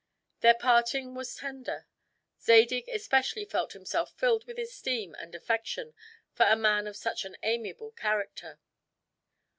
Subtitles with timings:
[0.39, 1.85] Their parting Was tender;
[2.41, 5.93] Zadig especially felt himself filled with esteem and affection
[6.33, 8.59] for a man of such an amiable character.